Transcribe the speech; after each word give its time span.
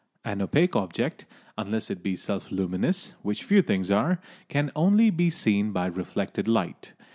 An 0.25 0.41
opaque 0.41 0.75
object, 0.75 1.27
unless 1.59 1.91
it 1.91 2.01
be 2.01 2.15
self 2.15 2.51
luminous, 2.51 3.13
which 3.21 3.43
few 3.43 3.61
things 3.61 3.91
are, 3.91 4.19
can 4.49 4.71
only 4.75 5.11
be 5.11 5.29
seen 5.29 5.71
by 5.71 5.85
reflected 5.85 6.47
light. 6.47 6.93